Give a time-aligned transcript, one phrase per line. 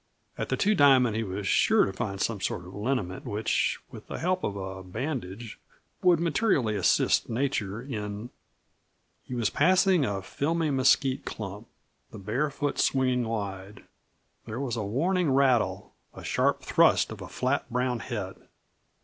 [0.35, 4.07] At the Two Diamond he was sure to find some sort of liniment which, with
[4.07, 5.59] the help of a bandage,
[6.01, 8.31] would materially assist nature in
[9.25, 11.67] He was passing a filmy mesquite clump
[12.09, 13.83] the bare foot swinging wide.
[14.45, 18.47] There was a warning rattle; a sharp thrust of a flat, brown head.